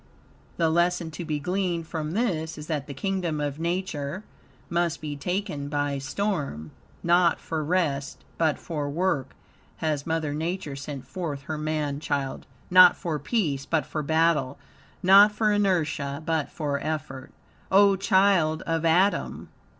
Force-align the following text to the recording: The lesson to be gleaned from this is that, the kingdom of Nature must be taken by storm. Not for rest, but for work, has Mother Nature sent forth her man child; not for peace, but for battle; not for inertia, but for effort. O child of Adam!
The 0.57 0.71
lesson 0.71 1.11
to 1.11 1.23
be 1.23 1.39
gleaned 1.39 1.85
from 1.87 2.13
this 2.13 2.57
is 2.57 2.65
that, 2.65 2.87
the 2.87 2.93
kingdom 2.95 3.39
of 3.39 3.59
Nature 3.59 4.23
must 4.67 4.99
be 4.99 5.15
taken 5.15 5.69
by 5.69 5.99
storm. 5.99 6.71
Not 7.03 7.39
for 7.39 7.63
rest, 7.63 8.25
but 8.39 8.57
for 8.57 8.89
work, 8.89 9.35
has 9.77 10.07
Mother 10.07 10.33
Nature 10.33 10.75
sent 10.75 11.05
forth 11.05 11.43
her 11.43 11.55
man 11.59 11.99
child; 11.99 12.47
not 12.71 12.97
for 12.97 13.19
peace, 13.19 13.67
but 13.67 13.85
for 13.85 14.01
battle; 14.01 14.57
not 15.03 15.31
for 15.31 15.51
inertia, 15.51 16.23
but 16.25 16.49
for 16.49 16.79
effort. 16.79 17.29
O 17.71 17.95
child 17.95 18.63
of 18.63 18.83
Adam! 18.83 19.49